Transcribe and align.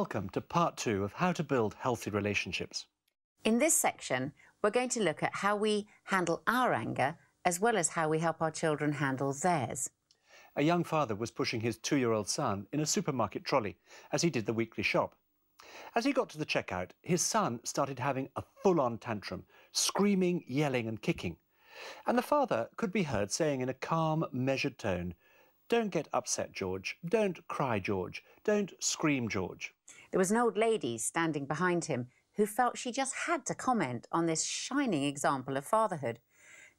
Welcome 0.00 0.28
to 0.30 0.40
part 0.40 0.76
two 0.76 1.04
of 1.04 1.12
how 1.12 1.30
to 1.30 1.44
build 1.44 1.76
healthy 1.78 2.10
relationships. 2.10 2.86
In 3.44 3.60
this 3.60 3.76
section, 3.76 4.32
we're 4.60 4.70
going 4.70 4.88
to 4.88 5.00
look 5.00 5.22
at 5.22 5.36
how 5.36 5.54
we 5.54 5.86
handle 6.02 6.42
our 6.48 6.72
anger 6.72 7.16
as 7.44 7.60
well 7.60 7.76
as 7.76 7.90
how 7.90 8.08
we 8.08 8.18
help 8.18 8.42
our 8.42 8.50
children 8.50 8.90
handle 8.90 9.32
theirs. 9.32 9.88
A 10.56 10.62
young 10.62 10.82
father 10.82 11.14
was 11.14 11.30
pushing 11.30 11.60
his 11.60 11.78
two 11.78 11.96
year 11.96 12.10
old 12.10 12.28
son 12.28 12.66
in 12.72 12.80
a 12.80 12.86
supermarket 12.86 13.44
trolley 13.44 13.76
as 14.10 14.20
he 14.20 14.30
did 14.30 14.46
the 14.46 14.52
weekly 14.52 14.82
shop. 14.82 15.14
As 15.94 16.04
he 16.04 16.12
got 16.12 16.28
to 16.30 16.38
the 16.38 16.44
checkout, 16.44 16.90
his 17.02 17.22
son 17.22 17.60
started 17.62 18.00
having 18.00 18.30
a 18.34 18.42
full 18.64 18.80
on 18.80 18.98
tantrum, 18.98 19.44
screaming, 19.70 20.42
yelling, 20.48 20.88
and 20.88 21.00
kicking. 21.00 21.36
And 22.04 22.18
the 22.18 22.22
father 22.22 22.68
could 22.76 22.90
be 22.90 23.04
heard 23.04 23.30
saying 23.30 23.60
in 23.60 23.68
a 23.68 23.74
calm, 23.74 24.24
measured 24.32 24.76
tone, 24.76 25.14
Don't 25.68 25.90
get 25.90 26.08
upset, 26.12 26.52
George. 26.52 26.96
Don't 27.08 27.46
cry, 27.46 27.78
George. 27.78 28.24
Don't 28.42 28.72
scream, 28.80 29.28
George. 29.28 29.72
There 30.14 30.20
was 30.20 30.30
an 30.30 30.36
old 30.36 30.56
lady 30.56 30.96
standing 30.96 31.44
behind 31.44 31.86
him 31.86 32.06
who 32.36 32.46
felt 32.46 32.78
she 32.78 32.92
just 32.92 33.16
had 33.26 33.44
to 33.46 33.52
comment 33.52 34.06
on 34.12 34.26
this 34.26 34.44
shining 34.44 35.02
example 35.02 35.56
of 35.56 35.64
fatherhood. 35.64 36.20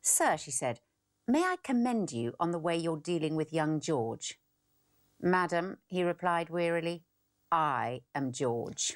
Sir, 0.02 0.38
she 0.38 0.52
said, 0.52 0.80
may 1.28 1.44
I 1.44 1.58
commend 1.62 2.14
you 2.14 2.34
on 2.40 2.52
the 2.52 2.58
way 2.58 2.78
you're 2.78 2.96
dealing 2.96 3.36
with 3.36 3.52
young 3.52 3.82
George? 3.82 4.40
Madam, 5.20 5.80
he 5.86 6.02
replied 6.02 6.50
wearily, 6.50 7.04
I 7.52 8.04
am 8.16 8.32
George. 8.32 8.96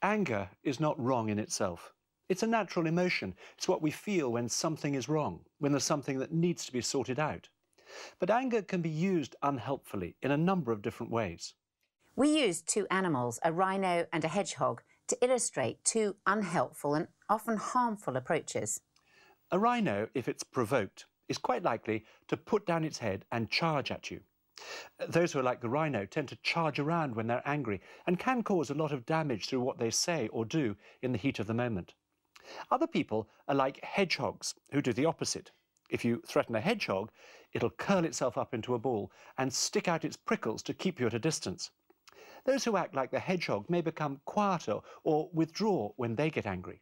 Anger 0.00 0.48
is 0.62 0.80
not 0.80 0.98
wrong 0.98 1.28
in 1.28 1.38
itself. 1.38 1.92
It's 2.30 2.42
a 2.42 2.46
natural 2.46 2.86
emotion. 2.86 3.34
It's 3.58 3.68
what 3.68 3.82
we 3.82 3.90
feel 3.90 4.32
when 4.32 4.48
something 4.48 4.94
is 4.94 5.10
wrong, 5.10 5.40
when 5.58 5.72
there's 5.72 5.84
something 5.84 6.18
that 6.20 6.32
needs 6.32 6.64
to 6.64 6.72
be 6.72 6.80
sorted 6.80 7.18
out. 7.18 7.50
But 8.18 8.30
anger 8.30 8.62
can 8.62 8.80
be 8.80 8.88
used 8.88 9.36
unhelpfully 9.42 10.16
in 10.22 10.30
a 10.30 10.38
number 10.38 10.72
of 10.72 10.80
different 10.80 11.12
ways. 11.12 11.52
We 12.18 12.44
used 12.44 12.66
two 12.66 12.84
animals, 12.90 13.38
a 13.44 13.52
rhino 13.52 14.04
and 14.12 14.24
a 14.24 14.28
hedgehog, 14.28 14.82
to 15.06 15.24
illustrate 15.24 15.84
two 15.84 16.16
unhelpful 16.26 16.96
and 16.96 17.06
often 17.28 17.58
harmful 17.58 18.16
approaches. 18.16 18.80
A 19.52 19.58
rhino, 19.60 20.08
if 20.14 20.26
it's 20.28 20.42
provoked, 20.42 21.06
is 21.28 21.38
quite 21.38 21.62
likely 21.62 22.04
to 22.26 22.36
put 22.36 22.66
down 22.66 22.82
its 22.82 22.98
head 22.98 23.24
and 23.30 23.52
charge 23.52 23.92
at 23.92 24.10
you. 24.10 24.18
Those 25.08 25.32
who 25.32 25.38
are 25.38 25.44
like 25.44 25.60
the 25.60 25.68
rhino 25.68 26.06
tend 26.06 26.26
to 26.30 26.36
charge 26.42 26.80
around 26.80 27.14
when 27.14 27.28
they're 27.28 27.40
angry 27.46 27.80
and 28.04 28.18
can 28.18 28.42
cause 28.42 28.70
a 28.70 28.74
lot 28.74 28.90
of 28.90 29.06
damage 29.06 29.46
through 29.46 29.60
what 29.60 29.78
they 29.78 29.90
say 29.90 30.26
or 30.32 30.44
do 30.44 30.74
in 31.02 31.12
the 31.12 31.18
heat 31.18 31.38
of 31.38 31.46
the 31.46 31.54
moment. 31.54 31.94
Other 32.72 32.88
people 32.88 33.28
are 33.46 33.54
like 33.54 33.84
hedgehogs 33.84 34.56
who 34.72 34.82
do 34.82 34.92
the 34.92 35.06
opposite. 35.06 35.52
If 35.88 36.04
you 36.04 36.20
threaten 36.26 36.56
a 36.56 36.60
hedgehog, 36.60 37.12
it'll 37.52 37.70
curl 37.70 38.04
itself 38.04 38.36
up 38.36 38.54
into 38.54 38.74
a 38.74 38.78
ball 38.80 39.12
and 39.38 39.54
stick 39.54 39.86
out 39.86 40.04
its 40.04 40.16
prickles 40.16 40.64
to 40.64 40.74
keep 40.74 40.98
you 40.98 41.06
at 41.06 41.14
a 41.14 41.20
distance. 41.20 41.70
Those 42.48 42.64
who 42.64 42.78
act 42.78 42.94
like 42.94 43.10
the 43.10 43.18
hedgehog 43.18 43.68
may 43.68 43.82
become 43.82 44.22
quieter 44.24 44.78
or 45.04 45.28
withdraw 45.34 45.90
when 45.96 46.16
they 46.16 46.30
get 46.30 46.46
angry. 46.46 46.80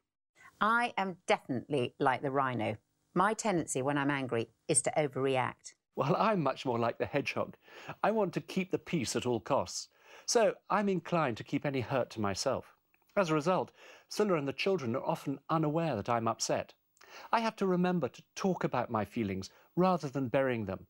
I 0.61 0.95
am 0.97 1.17
definitely 1.27 1.97
like 1.98 2.22
the 2.22 2.31
rhino. 2.31 2.77
My 3.14 3.34
tendency 3.34 3.83
when 3.83 3.98
I'm 3.98 4.12
angry 4.12 4.50
is 4.69 4.81
to 4.83 4.92
overreact. 4.97 5.75
Well, 5.97 6.14
I'm 6.14 6.41
much 6.41 6.64
more 6.64 6.78
like 6.78 6.98
the 6.98 7.06
hedgehog. 7.06 7.56
I 8.00 8.12
want 8.12 8.33
to 8.34 8.41
keep 8.41 8.70
the 8.70 8.78
peace 8.78 9.17
at 9.17 9.27
all 9.27 9.41
costs. 9.41 9.89
So 10.25 10.55
I'm 10.70 10.89
inclined 10.89 11.37
to 11.39 11.42
keep 11.42 11.67
any 11.67 11.81
hurt 11.81 12.11
to 12.11 12.20
myself. 12.20 12.77
As 13.17 13.31
a 13.31 13.34
result, 13.34 13.72
Sila 14.09 14.34
and 14.34 14.47
the 14.47 14.53
children 14.53 14.94
are 14.94 15.05
often 15.05 15.41
unaware 15.50 15.97
that 15.97 16.09
I'm 16.09 16.28
upset. 16.28 16.75
I 17.33 17.41
have 17.41 17.56
to 17.56 17.66
remember 17.66 18.09
to 18.09 18.22
talk 18.37 18.62
about 18.62 18.88
my 18.88 19.04
feelings 19.04 19.50
rather 19.75 20.09
than 20.09 20.28
burying 20.28 20.66
them, 20.66 20.87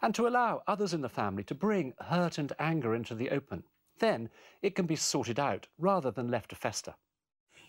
and 0.00 0.14
to 0.14 0.28
allow 0.28 0.62
others 0.68 0.94
in 0.94 1.00
the 1.00 1.08
family 1.08 1.42
to 1.42 1.54
bring 1.56 1.94
hurt 1.98 2.38
and 2.38 2.52
anger 2.60 2.94
into 2.94 3.16
the 3.16 3.30
open. 3.30 3.64
Then 4.00 4.28
it 4.62 4.74
can 4.74 4.86
be 4.86 4.96
sorted 4.96 5.38
out 5.38 5.68
rather 5.78 6.10
than 6.10 6.30
left 6.30 6.50
to 6.50 6.56
fester. 6.56 6.94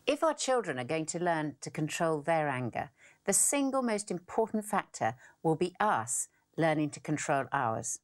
If 0.07 0.23
our 0.23 0.33
children 0.33 0.79
are 0.79 0.83
going 0.83 1.05
to 1.07 1.23
learn 1.23 1.57
to 1.61 1.69
control 1.69 2.21
their 2.21 2.49
anger, 2.49 2.89
the 3.25 3.33
single 3.33 3.83
most 3.83 4.09
important 4.09 4.65
factor 4.65 5.13
will 5.43 5.55
be 5.55 5.75
us 5.79 6.27
learning 6.57 6.89
to 6.91 6.99
control 6.99 7.45
ours. 7.51 7.99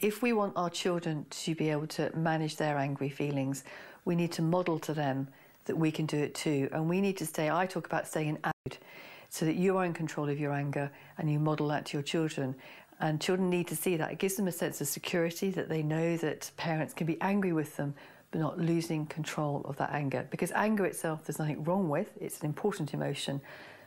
If 0.00 0.22
we 0.22 0.32
want 0.32 0.56
our 0.56 0.70
children 0.70 1.26
to 1.30 1.54
be 1.56 1.70
able 1.70 1.88
to 1.88 2.16
manage 2.16 2.56
their 2.56 2.78
angry 2.78 3.08
feelings, 3.08 3.64
we 4.04 4.14
need 4.14 4.30
to 4.32 4.42
model 4.42 4.78
to 4.80 4.94
them 4.94 5.28
that 5.64 5.76
we 5.76 5.90
can 5.90 6.06
do 6.06 6.18
it 6.18 6.34
too. 6.34 6.68
And 6.72 6.88
we 6.88 7.00
need 7.00 7.16
to 7.16 7.26
stay, 7.26 7.50
I 7.50 7.66
talk 7.66 7.86
about 7.86 8.06
staying 8.06 8.28
in 8.28 8.38
attitude, 8.44 8.84
so 9.30 9.44
that 9.46 9.56
you 9.56 9.76
are 9.76 9.84
in 9.84 9.92
control 9.92 10.28
of 10.28 10.38
your 10.38 10.52
anger 10.52 10.88
and 11.18 11.28
you 11.28 11.40
model 11.40 11.66
that 11.68 11.86
to 11.86 11.96
your 11.96 12.04
children. 12.04 12.54
And 13.00 13.20
children 13.20 13.50
need 13.50 13.66
to 13.68 13.76
see 13.76 13.96
that. 13.96 14.12
It 14.12 14.18
gives 14.18 14.36
them 14.36 14.48
a 14.48 14.52
sense 14.52 14.80
of 14.80 14.86
security 14.86 15.50
that 15.50 15.68
they 15.68 15.82
know 15.82 16.16
that 16.18 16.50
parents 16.56 16.94
can 16.94 17.06
be 17.06 17.20
angry 17.20 17.52
with 17.52 17.76
them, 17.76 17.94
but 18.30 18.40
not 18.40 18.58
losing 18.58 19.06
control 19.06 19.62
of 19.64 19.76
that 19.78 19.90
anger. 19.92 20.26
Because 20.30 20.52
anger 20.52 20.86
itself, 20.86 21.24
there's 21.24 21.38
nothing 21.38 21.64
wrong 21.64 21.88
with, 21.88 22.10
it's 22.20 22.40
an 22.40 22.46
important 22.46 22.94
emotion, 22.94 23.40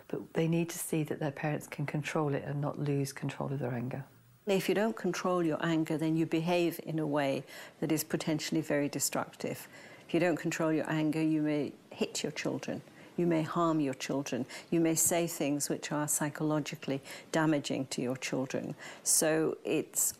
but 0.07 0.21
they 0.33 0.47
need 0.47 0.69
to 0.69 0.77
see 0.77 1.03
that 1.03 1.19
their 1.19 1.31
parents 1.31 1.67
can 1.67 1.85
control 1.85 2.33
it 2.33 2.43
and 2.45 2.61
not 2.61 2.79
lose 2.79 3.11
control 3.11 3.51
of 3.51 3.59
their 3.59 3.73
anger. 3.73 4.03
If 4.45 4.69
you 4.69 4.75
don't 4.75 4.95
control 4.95 5.43
your 5.43 5.57
anger, 5.61 5.97
then 5.97 6.15
you 6.15 6.25
behave 6.25 6.79
in 6.83 6.99
a 6.99 7.05
way 7.05 7.43
that 7.81 7.91
is 7.91 8.05
potentially 8.05 8.61
very 8.61 8.87
destructive. 8.87 9.67
If 10.07 10.13
you 10.13 10.21
don't 10.21 10.37
control 10.37 10.71
your 10.71 10.89
anger, 10.89 11.21
you 11.21 11.41
may 11.41 11.73
hit 11.89 12.23
your 12.23 12.31
children. 12.31 12.81
You 13.17 13.25
may 13.25 13.41
harm 13.41 13.79
your 13.79 13.95
children. 13.95 14.45
You 14.69 14.79
may 14.79 14.95
say 14.95 15.27
things 15.27 15.69
which 15.69 15.91
are 15.91 16.07
psychologically 16.07 17.01
damaging 17.31 17.87
to 17.87 18.01
your 18.01 18.15
children. 18.15 18.75
So 19.03 19.57
it's 19.65 20.13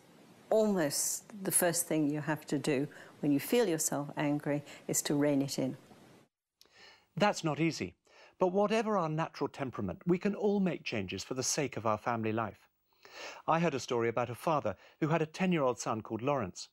almost 0.50 1.24
the 1.44 1.52
first 1.52 1.88
thing 1.88 2.10
you 2.10 2.22
have 2.22 2.46
to 2.48 2.58
do 2.58 2.88
when 3.22 3.32
you 3.32 3.40
feel 3.40 3.68
yourself 3.68 4.10
angry 4.18 4.64
is 4.88 5.02
to 5.04 5.16
rein 5.16 5.42
it 5.42 5.60
in. 5.60 5.78
That's 7.16 7.44
not 7.44 7.60
easy. 7.60 7.96
But 8.40 8.52
whatever 8.52 8.98
our 8.98 9.10
natural 9.10 9.48
temperament, 9.48 10.02
we 10.06 10.20
can 10.20 10.36
all 10.36 10.60
make 10.60 10.84
changes 10.84 11.24
for 11.24 11.34
the 11.34 11.44
sake 11.44 11.78
of 11.78 11.88
our 11.88 11.98
family 11.98 12.32
life. 12.32 12.68
I 13.48 13.60
heard 13.60 13.74
a 13.74 13.80
story 13.80 14.10
about 14.10 14.30
a 14.30 14.36
father 14.36 14.76
who 15.00 15.08
had 15.08 15.22
a 15.22 15.26
10 15.26 15.52
year 15.52 15.64
old 15.64 15.80
son 15.80 16.02
called 16.02 16.22
Lawrence. 16.22 16.70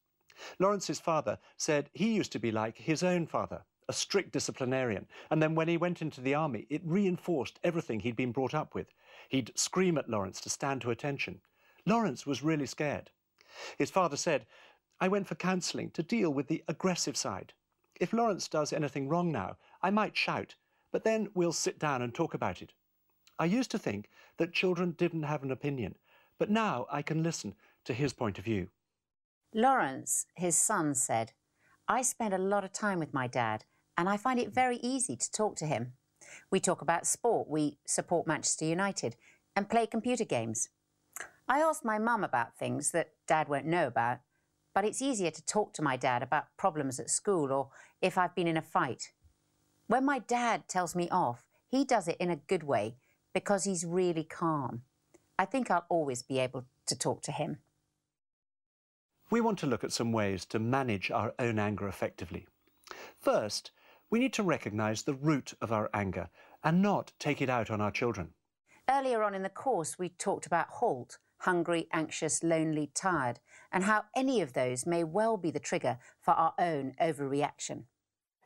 Lawrence's 0.58 1.00
father 1.00 1.38
said 1.56 1.90
he 1.94 2.14
used 2.14 2.32
to 2.32 2.38
be 2.38 2.50
like 2.50 2.76
his 2.76 3.02
own 3.02 3.26
father 3.26 3.64
a 3.88 3.92
strict 3.92 4.32
disciplinarian. 4.32 5.06
And 5.30 5.42
then 5.42 5.54
when 5.54 5.68
he 5.68 5.76
went 5.76 6.02
into 6.02 6.20
the 6.20 6.34
army, 6.34 6.66
it 6.70 6.82
reinforced 6.84 7.60
everything 7.62 8.00
he'd 8.00 8.16
been 8.16 8.32
brought 8.32 8.54
up 8.54 8.74
with. 8.74 8.92
He'd 9.28 9.52
scream 9.54 9.98
at 9.98 10.08
Lawrence 10.08 10.40
to 10.42 10.50
stand 10.50 10.80
to 10.82 10.90
attention. 10.90 11.40
Lawrence 11.86 12.26
was 12.26 12.42
really 12.42 12.66
scared. 12.66 13.10
His 13.78 13.90
father 13.90 14.16
said, 14.16 14.46
I 15.00 15.08
went 15.08 15.26
for 15.26 15.34
counselling 15.34 15.90
to 15.90 16.02
deal 16.02 16.30
with 16.30 16.48
the 16.48 16.64
aggressive 16.68 17.16
side. 17.16 17.52
If 18.00 18.12
Lawrence 18.12 18.48
does 18.48 18.72
anything 18.72 19.08
wrong 19.08 19.30
now, 19.30 19.56
I 19.82 19.90
might 19.90 20.16
shout, 20.16 20.54
but 20.92 21.04
then 21.04 21.28
we'll 21.34 21.52
sit 21.52 21.78
down 21.78 22.02
and 22.02 22.14
talk 22.14 22.34
about 22.34 22.62
it. 22.62 22.72
I 23.38 23.44
used 23.46 23.70
to 23.72 23.78
think 23.78 24.08
that 24.38 24.52
children 24.52 24.92
didn't 24.92 25.24
have 25.24 25.42
an 25.42 25.50
opinion, 25.50 25.96
but 26.38 26.50
now 26.50 26.86
I 26.90 27.02
can 27.02 27.22
listen 27.22 27.54
to 27.84 27.92
his 27.92 28.12
point 28.12 28.38
of 28.38 28.44
view. 28.44 28.68
Lawrence, 29.52 30.26
his 30.34 30.56
son, 30.56 30.94
said, 30.94 31.32
I 31.86 32.02
spend 32.02 32.32
a 32.32 32.38
lot 32.38 32.64
of 32.64 32.72
time 32.72 32.98
with 32.98 33.12
my 33.12 33.26
dad 33.26 33.64
and 33.96 34.08
I 34.08 34.16
find 34.16 34.38
it 34.38 34.52
very 34.52 34.78
easy 34.82 35.16
to 35.16 35.32
talk 35.32 35.56
to 35.56 35.66
him. 35.66 35.92
We 36.50 36.60
talk 36.60 36.82
about 36.82 37.06
sport, 37.06 37.48
we 37.48 37.78
support 37.86 38.26
Manchester 38.26 38.64
United, 38.64 39.16
and 39.56 39.68
play 39.68 39.86
computer 39.86 40.24
games. 40.24 40.68
I 41.46 41.60
ask 41.60 41.84
my 41.84 41.98
mum 41.98 42.24
about 42.24 42.56
things 42.56 42.90
that 42.92 43.12
Dad 43.26 43.48
won't 43.48 43.66
know 43.66 43.86
about, 43.86 44.18
but 44.74 44.84
it's 44.84 45.02
easier 45.02 45.30
to 45.30 45.46
talk 45.46 45.72
to 45.74 45.82
my 45.82 45.96
dad 45.96 46.22
about 46.22 46.56
problems 46.56 46.98
at 46.98 47.10
school 47.10 47.52
or 47.52 47.68
if 48.02 48.18
I've 48.18 48.34
been 48.34 48.48
in 48.48 48.56
a 48.56 48.62
fight. 48.62 49.12
When 49.86 50.04
my 50.04 50.18
dad 50.18 50.68
tells 50.68 50.96
me 50.96 51.08
off, 51.10 51.44
he 51.68 51.84
does 51.84 52.08
it 52.08 52.16
in 52.18 52.30
a 52.30 52.36
good 52.36 52.64
way 52.64 52.96
because 53.32 53.64
he's 53.64 53.84
really 53.84 54.24
calm. 54.24 54.82
I 55.38 55.44
think 55.44 55.70
I'll 55.70 55.86
always 55.88 56.22
be 56.22 56.38
able 56.38 56.64
to 56.86 56.98
talk 56.98 57.22
to 57.22 57.32
him. 57.32 57.58
We 59.30 59.40
want 59.40 59.58
to 59.60 59.66
look 59.66 59.84
at 59.84 59.92
some 59.92 60.12
ways 60.12 60.44
to 60.46 60.58
manage 60.58 61.10
our 61.10 61.34
own 61.38 61.58
anger 61.58 61.88
effectively. 61.88 62.46
First, 63.20 63.70
we 64.14 64.20
need 64.20 64.32
to 64.32 64.44
recognise 64.44 65.02
the 65.02 65.14
root 65.14 65.54
of 65.60 65.72
our 65.72 65.90
anger 65.92 66.28
and 66.62 66.80
not 66.80 67.12
take 67.18 67.42
it 67.42 67.50
out 67.50 67.68
on 67.68 67.80
our 67.80 67.90
children. 67.90 68.28
Earlier 68.88 69.24
on 69.24 69.34
in 69.34 69.42
the 69.42 69.48
course, 69.48 69.98
we 69.98 70.08
talked 70.08 70.46
about 70.46 70.68
HALT, 70.70 71.18
hungry, 71.38 71.88
anxious, 71.92 72.44
lonely, 72.44 72.92
tired, 72.94 73.40
and 73.72 73.82
how 73.82 74.04
any 74.14 74.40
of 74.40 74.52
those 74.52 74.86
may 74.86 75.02
well 75.02 75.36
be 75.36 75.50
the 75.50 75.58
trigger 75.58 75.98
for 76.20 76.30
our 76.30 76.54
own 76.60 76.94
overreaction 77.00 77.86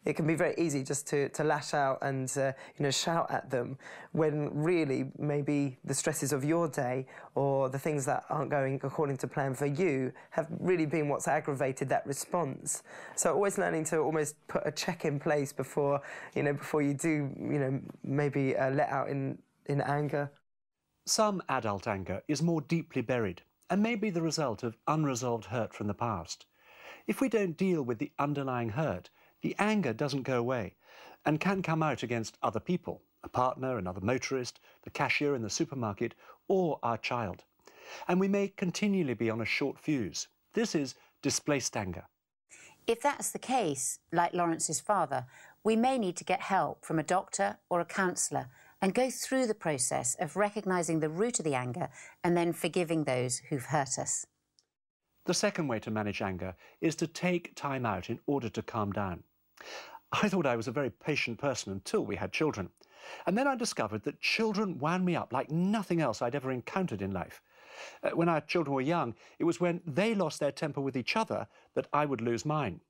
it 0.05 0.15
can 0.15 0.27
be 0.27 0.35
very 0.35 0.55
easy 0.57 0.83
just 0.83 1.07
to, 1.09 1.29
to 1.31 1.45
lash 1.45 1.75
out 1.75 1.99
and 2.03 2.33
uh, 2.39 2.53
you 2.77 2.83
know 2.83 2.91
shout 2.91 3.31
at 3.31 3.51
them 3.51 3.79
when 4.13 4.51
really 4.53 5.11
maybe 5.19 5.77
the 5.85 5.95
stresses 5.95 6.33
of 6.33 6.45
your 6.45 6.69
day 6.69 7.07
or 7.35 7.69
the 7.69 7.79
things 7.79 8.05
that 8.07 8.25
aren't 8.31 8.51
going 8.51 8.81
according 8.83 9.17
to 9.17 9.27
plan 9.27 9.55
for 9.55 9.67
you 9.67 10.13
have 10.31 10.49
really 10.61 10.87
been 10.87 11.09
what's 11.09 11.29
aggravated 11.29 11.89
that 11.89 12.07
response. 12.07 12.83
So 13.17 13.35
always 13.35 13.59
learning 13.59 13.85
to 13.87 13.99
almost 13.99 14.35
put 14.49 14.63
a 14.65 14.71
check 14.71 15.05
in 15.05 15.19
place 15.19 15.53
before 15.53 16.01
you 16.35 16.43
know 16.43 16.53
before 16.53 16.83
you 16.83 16.95
do 16.95 17.31
you 17.39 17.59
know 17.59 17.81
maybe 18.03 18.57
uh, 18.57 18.71
let 18.71 18.89
out 18.89 19.09
in 19.09 19.39
in 19.67 19.81
anger. 19.81 20.31
Some 21.07 21.43
adult 21.49 21.87
anger 21.87 22.23
is 22.29 22.43
more 22.43 22.61
deeply 22.61 23.03
buried 23.03 23.43
and 23.71 23.83
may 23.83 23.95
be 23.95 24.11
the 24.11 24.23
result 24.23 24.63
of 24.63 24.77
unresolved 24.87 25.47
hurt 25.47 25.75
from 25.75 25.87
the 25.87 25.95
past. 25.95 26.47
If 27.07 27.21
we 27.21 27.29
don't 27.29 27.57
deal 27.57 27.83
with 27.83 27.99
the 27.99 28.13
underlying 28.19 28.71
hurt, 28.71 29.11
the 29.43 29.55
anger 29.59 29.93
doesn't 29.93 30.23
go 30.23 30.39
away 30.39 30.75
and 31.25 31.41
can 31.41 31.63
come 31.63 31.83
out 31.83 32.03
against 32.03 32.39
other 32.43 32.61
people, 32.61 33.03
a 33.25 33.29
partner, 33.29 33.79
another 33.79 34.01
motorist, 34.01 34.61
the 34.83 34.91
cashier 34.91 35.35
in 35.35 35.43
the 35.43 35.51
supermarket, 35.51 36.15
or 36.49 36.79
our 36.83 36.99
child. 36.99 37.45
And 38.07 38.21
we 38.21 38.29
may 38.29 38.49
continually 38.49 39.15
be 39.15 39.31
on 39.31 39.41
a 39.41 39.47
short 39.47 39.79
fuse. 39.79 40.29
This 40.55 40.75
is 40.75 40.95
displaced 41.23 41.77
anger. 41.77 42.05
If 42.87 43.03
that's 43.03 43.31
the 43.31 43.39
case, 43.39 43.99
like 44.13 44.33
Lawrence's 44.33 44.81
father, 44.81 45.27
we 45.63 45.77
may 45.77 45.99
need 45.99 46.17
to 46.17 46.25
get 46.25 46.41
help 46.41 46.85
from 46.85 46.99
a 46.99 47.03
doctor 47.03 47.59
or 47.69 47.81
a 47.81 47.85
counsellor 47.85 48.49
and 48.81 48.95
go 48.95 49.11
through 49.11 49.47
the 49.47 49.55
process 49.55 50.15
of 50.21 50.37
recognising 50.37 51.01
the 51.01 51.09
root 51.09 51.39
of 51.39 51.45
the 51.45 51.55
anger 51.55 51.89
and 52.25 52.37
then 52.37 52.53
forgiving 52.53 53.05
those 53.05 53.39
who've 53.51 53.67
hurt 53.67 53.99
us. 53.99 54.27
The 55.27 55.35
second 55.35 55.69
way 55.69 55.79
to 55.81 55.91
manage 55.91 56.23
anger 56.23 56.55
is 56.81 56.97
to 56.97 57.07
take 57.07 57.55
time 57.55 57.85
out 57.85 58.09
in 58.09 58.21
order 58.27 58.49
to 58.49 58.63
calm 58.63 58.93
down. 58.93 59.25
I 60.13 60.29
thought 60.29 60.47
I 60.47 60.57
was 60.57 60.69
a 60.69 60.73
very 60.73 60.91
patient 60.91 61.39
person 61.39 61.73
until 61.73 62.05
we 62.05 62.17
had 62.17 62.33
children. 62.33 62.71
And 63.27 63.37
then 63.37 63.47
I 63.47 63.55
discovered 63.55 64.03
that 64.05 64.21
children 64.21 64.79
wound 64.79 65.05
me 65.05 65.17
up 65.17 65.33
like 65.33 65.51
nothing 65.51 66.01
else 66.01 66.21
I'd 66.23 66.35
ever 66.35 66.51
encountered 66.51 67.03
in 67.03 67.13
life. 67.13 67.43
Uh, 68.03 68.11
when 68.11 68.29
our 68.29 68.41
children 68.41 68.75
were 68.75 68.81
young, 68.81 69.15
it 69.39 69.45
was 69.45 69.61
when 69.61 69.81
they 69.87 70.15
lost 70.15 70.41
their 70.41 70.53
temper 70.53 70.81
with 70.81 70.97
each 70.97 71.17
other 71.17 71.47
that 71.75 71.87
I 71.93 72.07
would 72.07 72.21
lose 72.21 72.45
mine. 72.45 72.81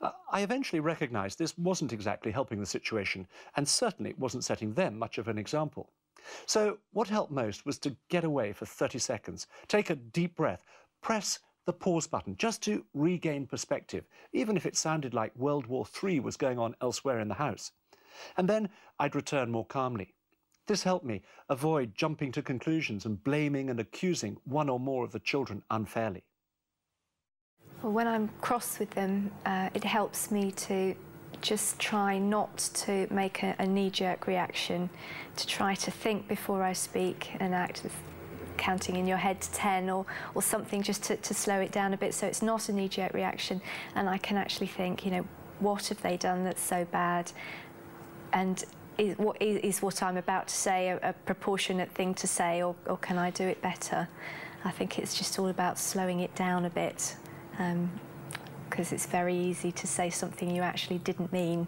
Uh, 0.00 0.12
I 0.30 0.42
eventually 0.42 0.80
recognized 0.80 1.38
this 1.38 1.58
wasn't 1.58 1.92
exactly 1.92 2.32
helping 2.32 2.60
the 2.60 2.66
situation, 2.66 3.26
and 3.56 3.68
certainly 3.68 4.14
wasn't 4.16 4.44
setting 4.44 4.72
them 4.72 4.98
much 4.98 5.18
of 5.18 5.28
an 5.28 5.38
example. 5.38 5.90
So 6.46 6.78
what 6.92 7.08
helped 7.08 7.32
most 7.32 7.66
was 7.66 7.78
to 7.80 7.96
get 8.08 8.24
away 8.24 8.52
for 8.52 8.66
30 8.66 8.98
seconds, 8.98 9.46
take 9.68 9.90
a 9.90 9.96
deep 9.96 10.36
breath, 10.36 10.64
press 11.02 11.40
the 11.66 11.72
pause 11.72 12.06
button 12.06 12.36
just 12.36 12.62
to 12.62 12.84
regain 12.94 13.46
perspective, 13.46 14.04
even 14.32 14.56
if 14.56 14.66
it 14.66 14.76
sounded 14.76 15.14
like 15.14 15.34
World 15.36 15.66
War 15.66 15.86
III 16.02 16.20
was 16.20 16.36
going 16.36 16.58
on 16.58 16.74
elsewhere 16.80 17.20
in 17.20 17.28
the 17.28 17.34
house. 17.34 17.72
And 18.36 18.48
then 18.48 18.68
I'd 18.98 19.14
return 19.14 19.50
more 19.50 19.66
calmly. 19.66 20.14
This 20.66 20.82
helped 20.82 21.04
me 21.04 21.22
avoid 21.48 21.94
jumping 21.94 22.32
to 22.32 22.42
conclusions 22.42 23.04
and 23.04 23.22
blaming 23.22 23.70
and 23.70 23.80
accusing 23.80 24.38
one 24.44 24.68
or 24.68 24.80
more 24.80 25.04
of 25.04 25.12
the 25.12 25.20
children 25.20 25.62
unfairly. 25.70 26.22
Well, 27.82 27.92
when 27.92 28.08
I'm 28.08 28.30
cross 28.40 28.78
with 28.78 28.90
them, 28.90 29.30
uh, 29.44 29.68
it 29.74 29.84
helps 29.84 30.30
me 30.30 30.52
to 30.52 30.94
just 31.42 31.78
try 31.78 32.18
not 32.18 32.56
to 32.56 33.06
make 33.10 33.42
a, 33.42 33.54
a 33.58 33.66
knee-jerk 33.66 34.26
reaction, 34.26 34.88
to 35.36 35.46
try 35.46 35.74
to 35.74 35.90
think 35.90 36.26
before 36.26 36.62
I 36.62 36.72
speak 36.72 37.32
and 37.40 37.54
act 37.54 37.84
counting 38.56 38.96
in 38.96 39.06
your 39.06 39.16
head 39.16 39.40
to 39.40 39.52
10 39.52 39.90
or, 39.90 40.06
or 40.34 40.42
something 40.42 40.82
just 40.82 41.02
to, 41.04 41.16
to 41.16 41.34
slow 41.34 41.60
it 41.60 41.72
down 41.72 41.94
a 41.94 41.96
bit 41.96 42.14
so 42.14 42.26
it's 42.26 42.42
not 42.42 42.68
a 42.68 42.72
knee-jerk 42.72 43.12
reaction 43.14 43.60
and 43.94 44.08
I 44.08 44.18
can 44.18 44.36
actually 44.36 44.66
think, 44.66 45.04
you 45.04 45.10
know, 45.10 45.26
what 45.60 45.88
have 45.88 46.02
they 46.02 46.16
done 46.16 46.44
that's 46.44 46.62
so 46.62 46.84
bad? 46.86 47.30
And 48.32 48.64
is 48.98 49.18
what, 49.18 49.40
is 49.40 49.82
what 49.82 50.02
I'm 50.02 50.16
about 50.16 50.48
to 50.48 50.54
say 50.54 50.88
a, 50.88 50.98
a 51.02 51.12
proportionate 51.12 51.90
thing 51.90 52.14
to 52.14 52.26
say 52.26 52.62
or, 52.62 52.74
or 52.86 52.96
can 52.96 53.18
I 53.18 53.30
do 53.30 53.44
it 53.44 53.60
better? 53.62 54.08
I 54.64 54.70
think 54.70 54.98
it's 54.98 55.16
just 55.16 55.38
all 55.38 55.48
about 55.48 55.78
slowing 55.78 56.20
it 56.20 56.34
down 56.34 56.64
a 56.64 56.70
bit 56.70 57.16
because 57.50 58.92
um, 58.92 58.94
it's 58.94 59.06
very 59.06 59.36
easy 59.36 59.70
to 59.72 59.86
say 59.86 60.10
something 60.10 60.50
you 60.50 60.62
actually 60.62 60.98
didn't 60.98 61.32
mean 61.32 61.66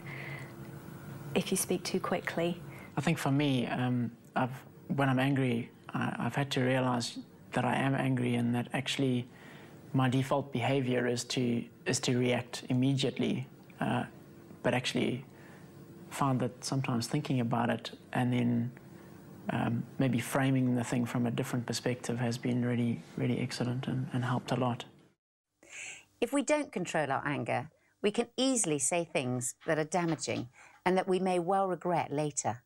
if 1.35 1.51
you 1.51 1.57
speak 1.57 1.85
too 1.85 2.01
quickly. 2.01 2.61
I 2.97 3.01
think 3.03 3.19
for 3.19 3.31
me, 3.31 3.67
um, 3.67 4.11
when 4.89 5.09
I'm 5.09 5.19
angry, 5.19 5.71
I, 5.97 6.27
I've 6.27 6.35
had 6.35 6.51
to 6.53 6.61
realize 6.61 7.19
that 7.53 7.65
I 7.65 7.77
am 7.77 7.95
angry 7.95 8.35
and 8.35 8.55
that 8.55 8.69
actually 8.73 9.27
my 9.93 10.09
default 10.09 10.53
behavior 10.53 11.07
is 11.07 11.25
to 11.25 11.65
is 11.87 12.01
to 12.01 12.19
react 12.19 12.65
immediately, 12.69 13.47
uh, 13.81 14.05
but 14.63 14.75
actually 14.75 15.25
found 16.11 16.41
that 16.41 16.65
sometimes 16.65 17.07
thinking 17.07 17.41
about 17.41 17.71
it 17.71 17.91
and 18.13 18.33
then 18.33 18.71
um, 19.51 19.85
maybe 19.99 20.19
framing 20.19 20.75
the 20.75 20.85
thing 20.85 21.07
from 21.07 21.27
a 21.27 21.31
different 21.31 21.67
perspective 21.67 22.19
has 22.19 22.37
been 22.37 22.65
really, 22.65 23.01
really 23.17 23.39
excellent 23.39 23.87
and, 23.87 24.09
and 24.13 24.25
helped 24.25 24.51
a 24.51 24.57
lot. 24.57 24.85
If 26.21 26.33
we 26.33 26.43
don't 26.43 26.73
control 26.73 27.11
our 27.11 27.23
anger, 27.25 27.71
we 28.03 28.11
can 28.11 28.29
easily 28.37 28.79
say 28.79 29.05
things 29.05 29.55
that 29.67 29.79
are 29.79 29.85
damaging 29.85 30.49
and 30.85 30.97
that 30.97 31.09
we 31.09 31.19
may 31.21 31.39
well 31.39 31.69
regret 31.69 32.13
later. 32.13 32.63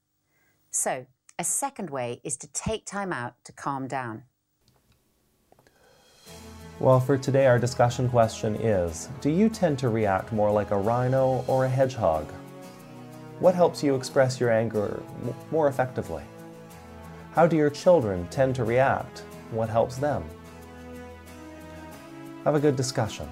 So, 0.71 1.07
a 1.41 1.45
second 1.45 1.89
way 1.89 2.21
is 2.23 2.37
to 2.37 2.47
take 2.49 2.85
time 2.85 3.15
out 3.15 3.33
to 3.45 3.51
calm 3.51 3.89
down. 3.89 4.25
Well, 6.79 7.01
for 7.01 7.17
today, 7.17 7.47
our 7.47 7.59
discussion 7.59 8.11
question 8.11 8.57
is 8.57 9.09
Do 9.23 9.31
you 9.31 9.49
tend 9.49 9.79
to 9.79 9.89
react 9.89 10.35
more 10.35 10.51
like 10.51 10.71
a 10.71 10.77
rhino 10.77 11.43
or 11.47 11.65
a 11.65 11.69
hedgehog? 11.69 12.31
What 13.39 13.55
helps 13.55 13.83
you 13.83 13.95
express 13.95 14.39
your 14.39 14.53
anger 14.53 15.03
more 15.51 15.69
effectively? 15.69 16.25
How 17.33 17.47
do 17.47 17.57
your 17.57 17.71
children 17.71 18.29
tend 18.29 18.55
to 18.57 18.65
react? 18.65 19.21
What 19.51 19.71
helps 19.71 19.97
them? 19.97 20.23
Have 22.45 22.55
a 22.55 22.61
good 22.61 22.77
discussion. 22.77 23.27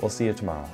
We'll 0.00 0.08
see 0.08 0.24
you 0.24 0.32
tomorrow. 0.32 0.68